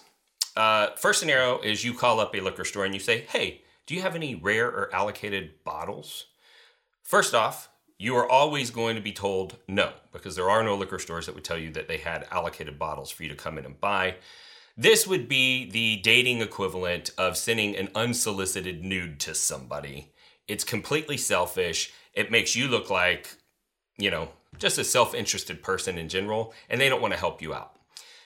Uh, 0.57 0.89
first 0.97 1.21
scenario 1.21 1.61
is 1.61 1.85
you 1.85 1.95
call 1.95 2.21
up 2.21 2.35
a 2.35 2.41
liquor 2.41 2.65
store 2.65 2.85
and 2.85 2.95
you 2.95 3.01
say, 3.01 3.23
hey, 3.29 3.63
do 3.87 3.95
you 3.95 4.03
have 4.03 4.15
any 4.15 4.35
rare 4.35 4.69
or 4.69 4.95
allocated 4.95 5.65
bottles? 5.65 6.27
First 7.03 7.35
off, 7.35 7.69
you 7.99 8.17
are 8.17 8.29
always 8.29 8.71
going 8.71 8.97
to 8.97 9.03
be 9.03 9.13
told 9.13 9.57
no, 9.69 9.93
because 10.13 10.37
there 10.37 10.51
are 10.51 10.63
no 10.63 10.77
liquor 10.77 10.99
stores 10.99 11.27
that 11.27 11.35
would 11.35 11.45
tell 11.45 11.59
you 11.59 11.71
that 11.73 11.89
they 11.89 11.99
had 11.99 12.27
allocated 12.31 12.79
bottles 12.79 13.11
for 13.11 13.23
you 13.23 13.29
to 13.29 13.35
come 13.35 13.59
in 13.59 13.65
and 13.65 13.81
buy. 13.81 14.17
This 14.77 15.07
would 15.07 15.29
be 15.29 15.71
the 15.71 15.97
dating 15.97 16.41
equivalent 16.41 17.11
of 17.19 17.37
sending 17.37 17.77
an 17.77 17.91
unsolicited 17.95 18.83
nude 18.83 19.21
to 19.21 19.35
somebody. 19.35 20.13
It's 20.49 20.65
completely 20.65 21.17
selfish. 21.17 21.93
It 22.15 22.31
makes 22.31 22.57
you 22.57 22.69
look 22.69 22.89
like, 22.89 23.37
you 23.99 24.11
know, 24.11 24.31
just 24.59 24.79
a 24.79 24.85
self 24.85 25.15
interested 25.15 25.63
person 25.63 25.99
in 25.99 26.09
general, 26.09 26.55
and 26.69 26.81
they 26.81 26.89
don't 26.89 27.03
want 27.03 27.13
to 27.13 27.21
help 27.21 27.43
you 27.43 27.55
out. 27.55 27.77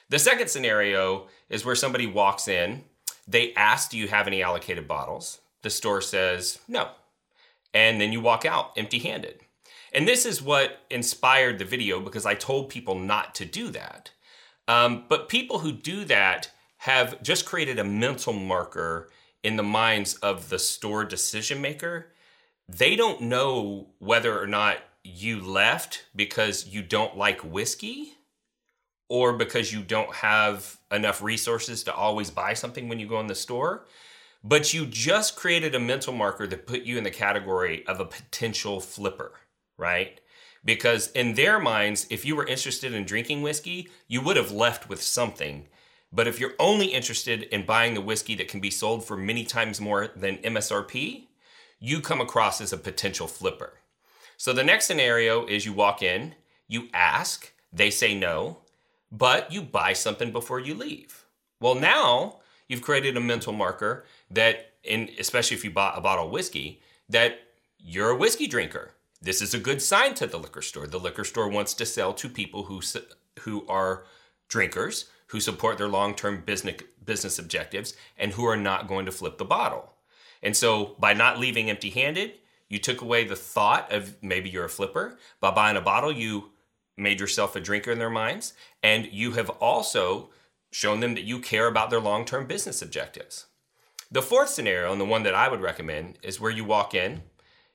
The 0.09 0.19
second 0.19 0.49
scenario 0.49 1.27
is 1.49 1.65
where 1.65 1.75
somebody 1.75 2.07
walks 2.07 2.47
in, 2.47 2.85
they 3.27 3.53
ask, 3.55 3.91
Do 3.91 3.99
you 3.99 4.09
have 4.09 4.27
any 4.27 4.43
allocated 4.43 4.87
bottles? 4.87 5.41
The 5.63 5.71
store 5.71 6.01
says 6.01 6.61
no. 6.69 6.91
and 7.75 8.01
then 8.01 8.13
you 8.13 8.21
walk 8.21 8.45
out 8.45 8.73
empty 8.77 8.99
handed. 9.01 9.41
And 9.93 10.07
this 10.07 10.25
is 10.27 10.43
what 10.43 10.81
inspired 10.91 11.59
the 11.59 11.65
video 11.65 12.01
because 12.01 12.25
I 12.27 12.35
told 12.35 12.69
people 12.69 12.99
not 12.99 13.35
to 13.37 13.45
do 13.45 13.71
that. 13.71 14.11
Um, 14.69 15.05
but 15.09 15.29
people 15.29 15.61
who 15.61 15.73
do 15.73 16.05
that 16.07 16.51
have 16.79 17.23
just 17.23 17.47
created 17.47 17.79
a 17.79 17.85
mental 17.85 18.33
marker 18.33 19.11
in 19.43 19.57
the 19.57 19.63
minds 19.63 20.15
of 20.17 20.49
the 20.49 20.59
store 20.59 21.05
decision 21.05 21.61
maker. 21.61 22.13
They 22.69 22.97
don't 22.97 23.23
know 23.23 23.89
whether 23.99 24.41
or 24.41 24.47
not 24.47 24.79
you 25.05 25.41
left 25.41 26.05
because 26.17 26.67
you 26.67 26.83
don't 26.83 27.17
like 27.17 27.41
whiskey 27.41 28.15
or 29.09 29.33
because 29.35 29.73
you 29.73 29.83
don't 29.83 30.13
have 30.17 30.79
enough 30.91 31.23
resources 31.23 31.85
to 31.85 31.95
always 31.95 32.31
buy 32.31 32.55
something 32.55 32.89
when 32.89 32.99
you 32.99 33.07
go 33.07 33.21
in 33.21 33.29
the 33.29 33.35
store. 33.35 33.87
But 34.43 34.75
you 34.75 34.87
just 34.87 35.37
created 35.37 35.75
a 35.75 35.81
mental 35.81 36.13
marker 36.13 36.47
that 36.47 36.67
put 36.67 36.83
you 36.83 36.99
in 36.99 37.05
the 37.05 37.11
category 37.11 37.87
of 37.87 38.01
a 38.01 38.05
potential 38.05 38.81
flipper, 38.81 39.33
right? 39.79 40.21
Because 40.67 41.13
in 41.13 41.35
their 41.35 41.61
minds, 41.61 42.07
if 42.11 42.25
you 42.25 42.35
were 42.37 42.47
interested 42.47 42.93
in 42.93 43.05
drinking 43.05 43.41
whiskey, 43.41 43.89
you 44.09 44.21
would 44.21 44.37
have 44.37 44.51
left 44.51 44.89
with 44.89 45.01
something. 45.01 45.69
But 46.13 46.27
if 46.27 46.41
you're 46.41 46.55
only 46.59 46.87
interested 46.87 47.45
in 47.45 47.65
buying 47.65 47.95
the 47.95 48.01
whiskey 48.01 48.35
that 48.35 48.49
can 48.49 48.61
be 48.61 48.71
sold 48.71 49.05
for 49.05 49.17
many 49.17 49.45
times 49.45 49.81
more 49.81 50.09
than 50.17 50.39
MSRP, 50.39 51.29
you 51.79 52.01
come 52.01 52.21
across 52.21 52.61
as 52.61 52.73
a 52.73 52.79
potential 52.79 53.29
flipper. 53.29 53.75
So 54.37 54.53
the 54.53 54.65
next 54.65 54.87
scenario 54.87 55.47
is 55.47 55.65
you 55.65 55.73
walk 55.73 56.03
in, 56.03 56.35
you 56.67 56.89
ask, 56.93 57.53
they 57.73 57.91
say 57.91 58.15
no, 58.15 58.59
but 59.13 59.53
you 59.53 59.63
buy 59.63 59.93
something 59.93 60.33
before 60.33 60.59
you 60.59 60.75
leave. 60.75 61.25
Well, 61.61 61.77
now 61.77 62.41
you've 62.67 62.83
created 62.83 63.17
a 63.17 63.21
mental 63.21 63.53
marker 63.53 64.05
that, 64.33 64.73
in, 64.83 65.11
especially 65.21 65.57
if 65.57 65.65
you 65.65 65.71
bought 65.71 65.97
a 65.97 66.01
bottle 66.01 66.27
of 66.27 66.33
whiskey, 66.33 66.81
that 67.09 67.39
you're 67.79 68.11
a 68.11 68.17
whiskey 68.17 68.49
drinker. 68.49 68.91
This 69.21 69.41
is 69.41 69.55
a 69.55 69.59
good 69.59 69.81
sign 69.81 70.15
to 70.15 70.27
the 70.27 70.39
liquor 70.39 70.63
store. 70.63 70.87
The 70.87 71.01
liquor 71.01 71.25
store 71.25 71.49
wants 71.49 71.75
to 71.75 71.87
sell 71.87 72.13
to 72.15 72.29
people 72.29 72.65
who 72.65 72.81
who 73.41 73.67
are 73.67 74.05
drinkers, 74.49 75.07
who 75.29 75.41
support 75.41 75.79
their 75.79 75.89
long-term 75.89 76.43
business 76.45 76.83
business 77.05 77.39
objectives, 77.39 77.95
and 78.19 78.33
who 78.33 78.45
are 78.47 78.57
not 78.57 78.89
going 78.89 79.07
to 79.07 79.13
flip 79.13 79.39
the 79.39 79.45
bottle. 79.45 79.93
And 80.43 80.57
so, 80.57 80.97
by 80.99 81.15
not 81.15 81.39
leaving 81.39 81.71
empty-handed, 81.71 82.35
you 82.69 82.79
took 82.79 83.01
away 83.01 83.25
the 83.25 83.37
thought 83.37 83.93
of 83.93 84.17
maybe 84.23 84.51
you're 84.51 84.65
a 84.65 84.69
flipper. 84.69 85.19
By 85.41 85.51
buying 85.51 85.77
a 85.77 85.81
bottle, 85.81 86.13
you 86.13 86.51
made 86.97 87.21
yourself 87.21 87.57
a 87.57 87.61
drinker 87.61 87.91
in 87.93 87.99
their 87.99 88.11
minds, 88.11 88.55
and 88.83 89.07
you 89.13 89.33
have 89.33 89.51
also 89.51 90.31
shown 90.71 91.01
them 91.01 91.15
that 91.15 91.25
you 91.25 91.39
care 91.41 91.69
about 91.69 91.91
their 91.91 92.01
long 92.01 92.25
term 92.25 92.47
business 92.47 92.83
objectives. 92.83 93.47
The 94.11 94.23
fourth 94.23 94.51
scenario, 94.51 94.93
and 94.93 95.01
the 95.01 95.05
one 95.05 95.23
that 95.25 95.35
I 95.35 95.49
would 95.49 95.61
recommend, 95.61 96.19
is 96.23 96.41
where 96.41 96.51
you 96.51 96.65
walk 96.65 96.95
in, 96.95 97.23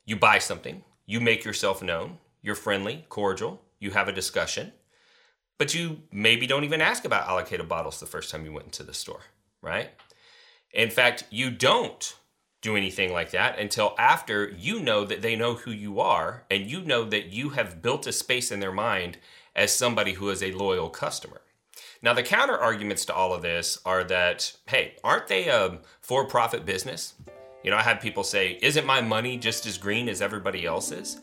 you 0.05 0.15
buy 0.15 0.39
something, 0.39 0.83
you 1.12 1.20
make 1.20 1.44
yourself 1.44 1.84
known, 1.84 2.18
you're 2.41 2.56
friendly, 2.56 3.06
cordial, 3.10 3.62
you 3.80 3.91
have 3.91 4.08
a 4.08 4.13
discussion, 4.13 4.72
but 5.58 5.75
you 5.75 6.03
maybe 6.10 6.48
don't 6.48 6.63
even 6.63 6.80
ask 6.80 7.03
about 7.03 7.27
allocated 7.27 7.68
bottles 7.68 8.00
the 8.00 8.06
first 8.06 8.32
time 8.32 8.46
you 8.46 8.53
went 8.53 8.68
into 8.68 8.84
the 8.84 8.94
store, 8.94 9.20
right? 9.62 9.89
In 10.72 10.89
fact, 10.89 11.25
you 11.30 11.51
don't 11.51 12.15
do 12.62 12.77
anything 12.77 13.12
like 13.12 13.32
that 13.32 13.60
until 13.60 13.94
after 14.00 14.56
you 14.58 14.80
know 14.80 15.03
that 15.03 15.22
they 15.22 15.36
know 15.36 15.56
who 15.56 15.72
you 15.72 16.00
are 16.00 16.46
and 16.50 16.72
you 16.72 16.82
know 16.82 17.03
that 17.03 17.34
you 17.34 17.50
have 17.50 17.82
built 17.82 18.08
a 18.08 18.13
space 18.13 18.50
in 18.50 18.62
their 18.62 18.72
mind 18.72 19.18
as 19.53 19.75
somebody 19.75 20.13
who 20.13 20.30
is 20.30 20.41
a 20.41 20.53
loyal 20.53 20.89
customer. 20.89 21.41
Now, 22.01 22.13
the 22.13 22.24
counter 22.24 22.58
arguments 22.58 23.03
to 23.06 23.13
all 23.13 23.34
of 23.34 23.41
this 23.41 23.80
are 23.86 24.06
that, 24.06 24.53
hey, 24.68 24.96
aren't 25.03 25.27
they 25.27 25.50
a 25.50 25.80
for 26.00 26.25
profit 26.25 26.65
business? 26.65 27.15
You 27.63 27.72
know, 27.72 27.77
I 27.77 27.82
had 27.82 28.01
people 28.01 28.24
say, 28.24 28.58
Isn't 28.62 28.86
my 28.86 29.01
money 29.01 29.38
just 29.38 29.65
as 29.65 29.77
green 29.77 30.10
as 30.10 30.22
everybody 30.22 30.65
else's? 30.65 31.22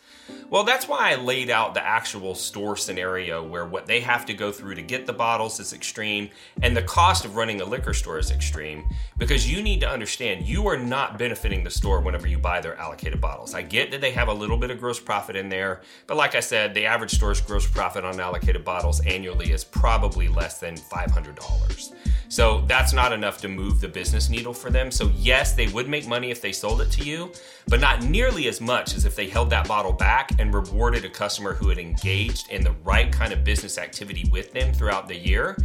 Well, 0.50 0.64
that's 0.64 0.88
why 0.88 1.12
I 1.12 1.16
laid 1.16 1.50
out 1.50 1.75
the 1.75 1.87
actual 1.87 2.35
store 2.35 2.76
scenario 2.76 3.47
where 3.47 3.66
what 3.66 3.87
they 3.87 4.00
have 4.00 4.25
to 4.26 4.35
go 4.35 4.50
through 4.50 4.76
to 4.76 4.83
get 4.83 5.07
the 5.07 5.12
bottles 5.12 5.61
is 5.61 5.73
extreme 5.73 6.30
and 6.62 6.76
the 6.76 6.83
cost 6.83 7.25
of 7.25 7.37
running 7.37 7.61
a 7.61 7.64
liquor 7.64 7.92
store 7.92 8.18
is 8.18 8.30
extreme 8.30 8.88
because 9.18 9.50
you 9.50 9.62
need 9.62 9.80
to 9.80 9.88
understand 9.88 10.47
you 10.47 10.66
are 10.66 10.78
not 10.78 11.18
benefiting 11.18 11.64
the 11.64 11.71
store 11.71 12.00
whenever 12.00 12.26
you 12.26 12.38
buy 12.38 12.61
their 12.61 12.76
allocated 12.78 13.21
bottles. 13.21 13.54
I 13.54 13.62
get 13.62 13.90
that 13.90 14.00
they 14.00 14.11
have 14.12 14.28
a 14.28 14.33
little 14.33 14.57
bit 14.57 14.71
of 14.71 14.78
gross 14.78 15.00
profit 15.00 15.37
in 15.37 15.49
there, 15.49 15.83
but 16.07 16.16
like 16.16 16.35
I 16.35 16.40
said, 16.40 16.73
the 16.73 16.87
average 16.87 17.12
store's 17.12 17.40
gross 17.40 17.66
profit 17.66 18.04
on 18.04 18.18
allocated 18.18 18.64
bottles 18.64 19.00
annually 19.00 19.52
is 19.52 19.64
probably 19.64 20.28
less 20.28 20.59
than 20.59 20.76
$500. 20.76 21.92
So 22.28 22.62
that's 22.66 22.92
not 22.92 23.12
enough 23.12 23.38
to 23.38 23.49
move 23.49 23.80
the 23.80 23.88
business 23.88 24.28
needle 24.28 24.52
for 24.52 24.71
them. 24.71 24.90
So, 24.90 25.11
yes, 25.16 25.54
they 25.54 25.66
would 25.68 25.88
make 25.88 26.07
money 26.07 26.27
if 26.30 26.40
they 26.40 26.52
sold 26.52 26.80
it 26.80 26.90
to 26.92 27.04
you, 27.04 27.32
but 27.66 27.80
not 27.80 28.02
nearly 28.02 28.49
as 28.49 28.61
much 28.61 28.94
as 28.94 29.04
if 29.04 29.14
they 29.16 29.28
held 29.28 29.50
that 29.50 29.66
bottle 29.68 29.92
back 29.92 30.30
and 30.38 30.52
rewarded 30.52 31.04
a 31.04 31.11
customer 31.11 31.54
who 31.54 31.68
had 31.68 31.78
engaged 31.78 32.50
in 32.50 32.62
the 32.62 32.73
right 32.85 33.12
kind 33.12 33.32
of 33.32 33.44
business 33.44 33.78
activity 33.78 34.28
with 34.30 34.52
them 34.52 34.73
throughout 34.73 35.08
the 35.08 35.16
year 35.16 35.56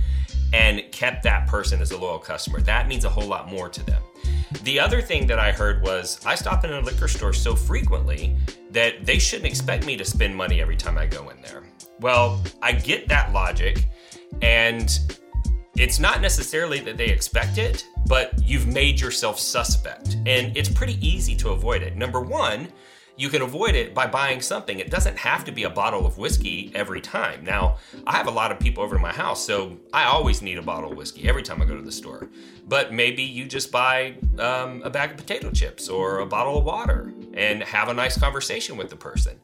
and 0.54 0.84
kept 0.92 1.24
that 1.24 1.48
person 1.48 1.82
as 1.82 1.92
a 1.92 1.98
loyal 1.98 2.20
customer. 2.20 2.62
That 2.62 2.88
means 2.88 3.06
a 3.06 3.10
whole 3.10 3.28
lot 3.28 3.50
more 3.50 3.70
to 3.70 3.84
them. 3.86 4.02
The 4.62 4.80
other 4.80 5.02
thing 5.02 5.26
that 5.28 5.40
I 5.40 5.52
heard 5.52 5.82
was 5.82 6.24
I 6.26 6.36
stop 6.36 6.64
in 6.64 6.72
a 6.72 6.80
liquor 6.80 7.08
store 7.08 7.34
so 7.34 7.56
frequently 7.56 8.36
that 8.70 9.06
they 9.06 9.18
shouldn't 9.18 9.48
expect 9.48 9.86
me 9.86 9.98
to 9.98 10.06
spend 10.06 10.36
money 10.36 10.62
every 10.62 10.78
time 10.78 10.98
I 10.98 11.08
go 11.08 11.30
in 11.30 11.42
there. 11.42 11.64
Well, 12.00 12.44
I 12.62 12.74
get 12.74 13.08
that 13.08 13.34
logic, 13.34 13.90
and 14.42 15.18
it's 15.76 16.00
not 16.00 16.22
necessarily 16.22 16.80
that 16.82 16.98
they 16.98 17.08
expect 17.08 17.58
it, 17.58 17.88
but 18.08 18.34
you've 18.42 18.68
made 18.68 19.00
yourself 19.02 19.40
suspect. 19.40 20.18
And 20.26 20.56
it's 20.56 20.70
pretty 20.70 21.06
easy 21.06 21.36
to 21.38 21.50
avoid 21.50 21.82
it. 21.82 21.96
Number 21.96 22.22
one, 22.22 22.68
you 23.16 23.30
can 23.30 23.42
avoid 23.44 23.76
it 23.76 23.94
by 23.94 24.08
buying 24.08 24.42
something. 24.42 24.80
It 24.80 24.90
doesn't 24.90 25.18
have 25.18 25.46
to 25.46 25.52
be 25.52 25.64
a 25.64 25.70
bottle 25.70 26.06
of 26.06 26.18
whiskey 26.18 26.72
every 26.74 27.00
time. 27.00 27.44
Now, 27.44 27.78
I 28.08 28.18
have 28.18 28.28
a 28.28 28.32
lot 28.32 28.52
of 28.52 28.60
people 28.60 28.84
over 28.84 28.96
to 28.96 29.02
my 29.02 29.14
house, 29.14 29.46
so 29.46 29.78
I 29.94 30.06
always 30.06 30.42
need 30.42 30.58
a 30.58 30.64
bottle 30.64 30.92
of 30.92 30.98
whiskey 30.98 31.28
every 31.30 31.44
time 31.44 31.62
I 31.62 31.66
go 31.66 31.76
to 31.76 31.82
the 31.82 31.92
store. 31.92 32.30
But 32.68 32.92
maybe 32.92 33.22
you 33.22 33.46
just 33.46 33.72
buy 33.72 34.16
um, 34.40 34.82
a 34.84 34.90
bag 34.90 35.12
of 35.12 35.18
potato 35.18 35.52
chips 35.52 35.90
or 35.90 36.20
a 36.20 36.26
bottle 36.26 36.58
of 36.58 36.66
water 36.66 37.14
and 37.34 37.62
have 37.64 37.90
a 37.90 37.94
nice 37.94 38.18
conversation 38.18 38.78
with 38.78 38.90
the 38.90 38.96
person. 38.96 39.40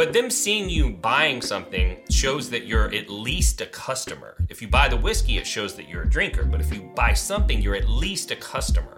But 0.00 0.14
them 0.14 0.30
seeing 0.30 0.70
you 0.70 0.92
buying 0.92 1.42
something 1.42 1.98
shows 2.08 2.48
that 2.48 2.64
you're 2.64 2.90
at 2.94 3.10
least 3.10 3.60
a 3.60 3.66
customer. 3.66 4.34
If 4.48 4.62
you 4.62 4.66
buy 4.66 4.88
the 4.88 4.96
whiskey, 4.96 5.36
it 5.36 5.46
shows 5.46 5.76
that 5.76 5.90
you're 5.90 6.04
a 6.04 6.08
drinker. 6.08 6.46
But 6.46 6.62
if 6.62 6.72
you 6.72 6.90
buy 6.96 7.12
something, 7.12 7.60
you're 7.60 7.74
at 7.74 7.86
least 7.86 8.30
a 8.30 8.36
customer. 8.36 8.96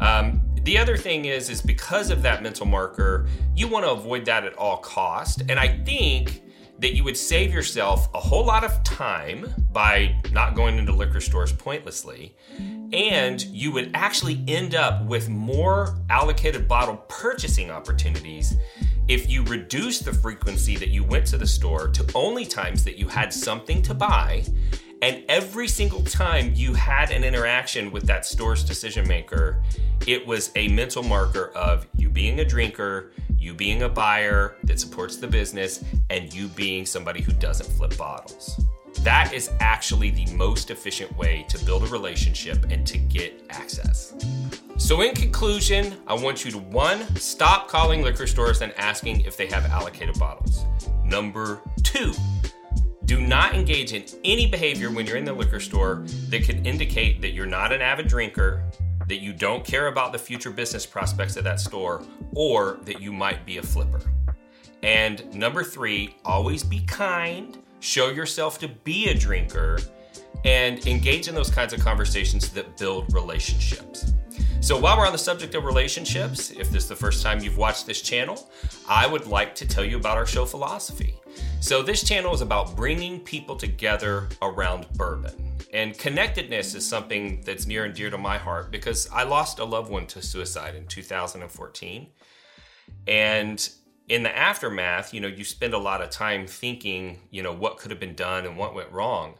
Um, 0.00 0.42
the 0.62 0.76
other 0.76 0.96
thing 0.96 1.26
is, 1.26 1.50
is 1.50 1.62
because 1.62 2.10
of 2.10 2.20
that 2.22 2.42
mental 2.42 2.66
marker, 2.66 3.28
you 3.54 3.68
want 3.68 3.84
to 3.84 3.92
avoid 3.92 4.24
that 4.24 4.42
at 4.42 4.54
all 4.54 4.78
cost. 4.78 5.42
And 5.48 5.52
I 5.52 5.68
think 5.84 6.42
that 6.80 6.96
you 6.96 7.04
would 7.04 7.16
save 7.16 7.54
yourself 7.54 8.08
a 8.12 8.18
whole 8.18 8.44
lot 8.44 8.64
of 8.64 8.82
time 8.82 9.54
by 9.70 10.20
not 10.32 10.56
going 10.56 10.78
into 10.78 10.92
liquor 10.92 11.20
stores 11.20 11.52
pointlessly. 11.52 12.36
And 12.92 13.40
you 13.44 13.70
would 13.70 13.92
actually 13.94 14.42
end 14.48 14.74
up 14.74 15.04
with 15.04 15.28
more 15.28 15.96
allocated 16.10 16.66
bottle 16.66 16.96
purchasing 17.08 17.70
opportunities 17.70 18.56
if 19.06 19.28
you 19.28 19.42
reduce 19.44 19.98
the 19.98 20.12
frequency 20.12 20.76
that 20.76 20.88
you 20.88 21.04
went 21.04 21.26
to 21.26 21.36
the 21.36 21.46
store 21.46 21.88
to 21.88 22.10
only 22.14 22.46
times 22.46 22.84
that 22.84 22.96
you 22.96 23.08
had 23.08 23.32
something 23.32 23.82
to 23.82 23.92
buy, 23.92 24.44
and 25.02 25.22
every 25.28 25.68
single 25.68 26.02
time 26.02 26.52
you 26.54 26.72
had 26.72 27.10
an 27.10 27.24
interaction 27.24 27.92
with 27.92 28.06
that 28.06 28.24
store's 28.24 28.64
decision 28.64 29.06
maker, 29.06 29.62
it 30.06 30.26
was 30.26 30.50
a 30.56 30.68
mental 30.68 31.02
marker 31.02 31.52
of 31.54 31.86
you 31.96 32.08
being 32.08 32.40
a 32.40 32.44
drinker, 32.44 33.12
you 33.36 33.52
being 33.52 33.82
a 33.82 33.88
buyer 33.88 34.56
that 34.64 34.80
supports 34.80 35.16
the 35.16 35.26
business, 35.26 35.84
and 36.08 36.32
you 36.32 36.48
being 36.48 36.86
somebody 36.86 37.20
who 37.20 37.32
doesn't 37.32 37.70
flip 37.76 37.94
bottles. 37.98 38.64
That 39.00 39.34
is 39.34 39.50
actually 39.60 40.10
the 40.10 40.32
most 40.34 40.70
efficient 40.70 41.14
way 41.18 41.44
to 41.50 41.62
build 41.66 41.82
a 41.82 41.86
relationship 41.88 42.64
and 42.70 42.86
to 42.86 42.96
get 42.96 43.44
access. 43.50 44.14
So, 44.76 45.02
in 45.02 45.14
conclusion, 45.14 45.96
I 46.06 46.14
want 46.14 46.44
you 46.44 46.50
to 46.50 46.58
one, 46.58 47.00
stop 47.16 47.68
calling 47.68 48.02
liquor 48.02 48.26
stores 48.26 48.60
and 48.60 48.72
asking 48.74 49.20
if 49.20 49.36
they 49.36 49.46
have 49.46 49.64
allocated 49.66 50.18
bottles. 50.18 50.64
Number 51.04 51.60
two, 51.84 52.12
do 53.04 53.20
not 53.20 53.54
engage 53.54 53.92
in 53.92 54.04
any 54.24 54.46
behavior 54.46 54.90
when 54.90 55.06
you're 55.06 55.16
in 55.16 55.24
the 55.24 55.32
liquor 55.32 55.60
store 55.60 56.04
that 56.28 56.44
could 56.44 56.66
indicate 56.66 57.22
that 57.22 57.30
you're 57.30 57.46
not 57.46 57.72
an 57.72 57.82
avid 57.82 58.08
drinker, 58.08 58.64
that 59.06 59.20
you 59.20 59.32
don't 59.32 59.64
care 59.64 59.86
about 59.86 60.12
the 60.12 60.18
future 60.18 60.50
business 60.50 60.84
prospects 60.84 61.36
of 61.36 61.44
that 61.44 61.60
store, 61.60 62.02
or 62.34 62.78
that 62.82 63.00
you 63.00 63.12
might 63.12 63.46
be 63.46 63.58
a 63.58 63.62
flipper. 63.62 64.00
And 64.82 65.32
number 65.32 65.62
three, 65.62 66.16
always 66.24 66.64
be 66.64 66.80
kind, 66.80 67.58
show 67.78 68.10
yourself 68.10 68.58
to 68.58 68.68
be 68.68 69.08
a 69.08 69.14
drinker, 69.14 69.78
and 70.44 70.84
engage 70.88 71.28
in 71.28 71.34
those 71.34 71.48
kinds 71.48 71.72
of 71.72 71.80
conversations 71.80 72.48
that 72.50 72.76
build 72.76 73.14
relationships. 73.14 74.12
So, 74.60 74.78
while 74.78 74.96
we're 74.96 75.06
on 75.06 75.12
the 75.12 75.18
subject 75.18 75.54
of 75.54 75.64
relationships, 75.64 76.50
if 76.50 76.70
this 76.70 76.84
is 76.84 76.88
the 76.88 76.96
first 76.96 77.22
time 77.22 77.40
you've 77.40 77.58
watched 77.58 77.86
this 77.86 78.00
channel, 78.00 78.48
I 78.88 79.06
would 79.06 79.26
like 79.26 79.54
to 79.56 79.68
tell 79.68 79.84
you 79.84 79.96
about 79.96 80.16
our 80.16 80.26
show 80.26 80.46
philosophy. 80.46 81.14
So, 81.60 81.82
this 81.82 82.02
channel 82.02 82.32
is 82.32 82.40
about 82.40 82.74
bringing 82.74 83.20
people 83.20 83.56
together 83.56 84.28
around 84.40 84.86
bourbon. 84.94 85.52
And 85.72 85.98
connectedness 85.98 86.74
is 86.74 86.86
something 86.86 87.42
that's 87.44 87.66
near 87.66 87.84
and 87.84 87.94
dear 87.94 88.08
to 88.08 88.16
my 88.16 88.38
heart 88.38 88.70
because 88.70 89.08
I 89.12 89.24
lost 89.24 89.58
a 89.58 89.64
loved 89.64 89.90
one 89.90 90.06
to 90.06 90.22
suicide 90.22 90.74
in 90.76 90.86
2014. 90.86 92.06
And 93.06 93.68
in 94.08 94.22
the 94.22 94.36
aftermath, 94.36 95.12
you 95.12 95.20
know, 95.20 95.28
you 95.28 95.44
spend 95.44 95.74
a 95.74 95.78
lot 95.78 96.00
of 96.00 96.10
time 96.10 96.46
thinking, 96.46 97.20
you 97.30 97.42
know, 97.42 97.52
what 97.52 97.78
could 97.78 97.90
have 97.90 98.00
been 98.00 98.14
done 98.14 98.46
and 98.46 98.56
what 98.56 98.74
went 98.74 98.92
wrong. 98.92 99.34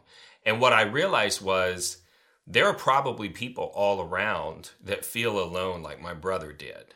And 0.45 0.59
what 0.59 0.73
I 0.73 0.81
realized 0.81 1.41
was 1.41 1.97
there 2.47 2.67
are 2.67 2.73
probably 2.73 3.29
people 3.29 3.71
all 3.73 4.01
around 4.01 4.71
that 4.83 5.05
feel 5.05 5.39
alone 5.39 5.81
like 5.81 6.01
my 6.01 6.13
brother 6.13 6.51
did. 6.53 6.93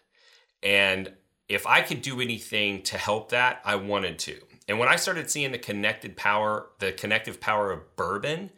And 0.62 1.14
if 1.48 1.66
I 1.66 1.82
could 1.82 2.02
do 2.02 2.22
anything 2.22 2.84
to 2.84 2.98
help 2.98 3.30
that, 3.30 3.62
I 3.66 3.76
wanted 3.76 4.20
to. 4.20 4.40
And 4.68 4.78
when 4.78 4.88
I 4.88 4.98
started 4.98 5.32
seeing 5.32 5.52
the 5.52 5.58
connected 5.58 6.16
power, 6.16 6.68
the 6.78 6.92
connective 6.92 7.42
power 7.42 7.72
of 7.72 7.96
bourbon, 7.96 8.52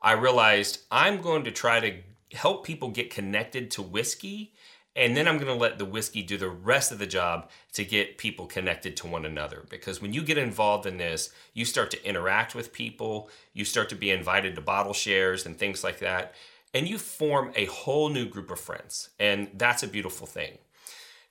I 0.00 0.12
realized 0.12 0.80
I'm 0.90 1.20
going 1.20 1.44
to 1.44 1.50
try 1.50 1.80
to 1.80 1.96
help 2.34 2.64
people 2.64 2.88
get 2.88 3.10
connected 3.10 3.70
to 3.72 3.82
whiskey 3.82 4.54
and 4.96 5.16
then 5.16 5.28
I'm 5.28 5.36
going 5.36 5.46
to 5.46 5.54
let 5.54 5.78
the 5.78 5.84
whiskey 5.84 6.22
do 6.22 6.36
the 6.36 6.48
rest 6.48 6.90
of 6.90 6.98
the 6.98 7.06
job 7.06 7.48
to 7.74 7.84
get 7.84 8.18
people 8.18 8.46
connected 8.46 8.96
to 8.98 9.06
one 9.06 9.24
another. 9.24 9.64
Because 9.70 10.02
when 10.02 10.12
you 10.12 10.22
get 10.22 10.38
involved 10.38 10.84
in 10.84 10.98
this, 10.98 11.30
you 11.54 11.64
start 11.64 11.90
to 11.92 12.04
interact 12.04 12.54
with 12.54 12.72
people, 12.72 13.30
you 13.52 13.64
start 13.64 13.88
to 13.90 13.94
be 13.94 14.10
invited 14.10 14.54
to 14.54 14.60
bottle 14.60 14.92
shares 14.92 15.46
and 15.46 15.56
things 15.56 15.84
like 15.84 16.00
that, 16.00 16.34
and 16.74 16.88
you 16.88 16.98
form 16.98 17.52
a 17.54 17.66
whole 17.66 18.08
new 18.08 18.26
group 18.28 18.50
of 18.50 18.60
friends. 18.60 19.10
And 19.18 19.50
that's 19.54 19.82
a 19.82 19.88
beautiful 19.88 20.26
thing. 20.26 20.58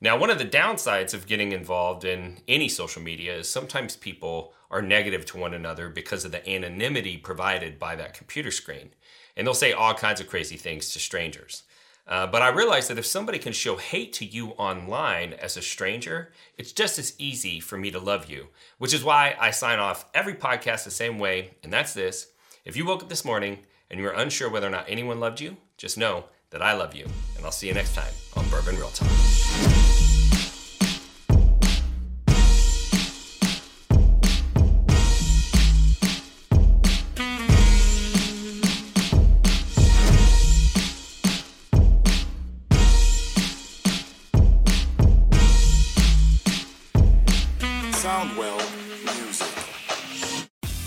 Now, 0.00 0.16
one 0.16 0.30
of 0.30 0.38
the 0.38 0.46
downsides 0.46 1.12
of 1.12 1.26
getting 1.26 1.52
involved 1.52 2.04
in 2.04 2.38
any 2.48 2.70
social 2.70 3.02
media 3.02 3.36
is 3.36 3.48
sometimes 3.50 3.96
people 3.96 4.54
are 4.70 4.80
negative 4.80 5.26
to 5.26 5.36
one 5.36 5.52
another 5.52 5.90
because 5.90 6.24
of 6.24 6.32
the 6.32 6.48
anonymity 6.48 7.18
provided 7.18 7.78
by 7.78 7.96
that 7.96 8.14
computer 8.14 8.50
screen. 8.50 8.90
And 9.36 9.46
they'll 9.46 9.52
say 9.52 9.72
all 9.72 9.92
kinds 9.92 10.20
of 10.20 10.28
crazy 10.28 10.56
things 10.56 10.92
to 10.92 10.98
strangers. 10.98 11.64
Uh, 12.10 12.26
but 12.26 12.42
I 12.42 12.48
realized 12.48 12.90
that 12.90 12.98
if 12.98 13.06
somebody 13.06 13.38
can 13.38 13.52
show 13.52 13.76
hate 13.76 14.12
to 14.14 14.24
you 14.24 14.48
online 14.50 15.32
as 15.34 15.56
a 15.56 15.62
stranger, 15.62 16.32
it's 16.58 16.72
just 16.72 16.98
as 16.98 17.14
easy 17.18 17.60
for 17.60 17.78
me 17.78 17.92
to 17.92 18.00
love 18.00 18.28
you, 18.28 18.48
which 18.78 18.92
is 18.92 19.04
why 19.04 19.36
I 19.38 19.52
sign 19.52 19.78
off 19.78 20.06
every 20.12 20.34
podcast 20.34 20.82
the 20.82 20.90
same 20.90 21.20
way, 21.20 21.52
and 21.62 21.72
that's 21.72 21.94
this. 21.94 22.32
If 22.64 22.76
you 22.76 22.84
woke 22.84 23.04
up 23.04 23.08
this 23.08 23.24
morning 23.24 23.60
and 23.88 24.00
you 24.00 24.06
were 24.06 24.12
unsure 24.12 24.50
whether 24.50 24.66
or 24.66 24.70
not 24.70 24.86
anyone 24.88 25.20
loved 25.20 25.40
you, 25.40 25.56
just 25.78 25.96
know 25.96 26.24
that 26.50 26.62
I 26.62 26.72
love 26.72 26.96
you, 26.96 27.06
and 27.36 27.44
I'll 27.44 27.52
see 27.52 27.68
you 27.68 27.74
next 27.74 27.94
time 27.94 28.12
on 28.36 28.48
Bourbon 28.50 28.74
Real 28.74 28.88
Talk. 28.88 29.99